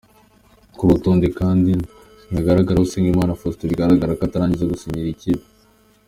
Kuri 0.75 0.87
uru 0.87 0.97
rutonde 0.97 1.27
kani 1.37 1.73
ntihagaragaraho 2.31 2.85
Usengimana 2.87 3.37
Faustin 3.39 3.69
bigaragara 3.71 4.17
ko 4.17 4.21
atararangiza 4.23 4.71
gusinyira 4.71 5.05
iyi 5.09 5.21
kipe. 5.21 5.45